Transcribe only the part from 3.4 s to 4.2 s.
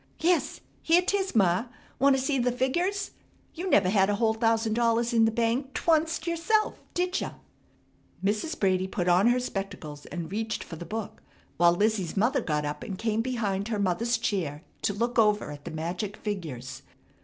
You never had a